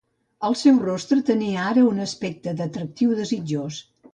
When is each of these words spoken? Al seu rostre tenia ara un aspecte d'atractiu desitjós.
Al 0.47 0.55
seu 0.61 0.79
rostre 0.85 1.17
tenia 1.27 1.67
ara 1.73 1.85
un 1.91 2.01
aspecte 2.07 2.57
d'atractiu 2.63 3.17
desitjós. 3.21 3.79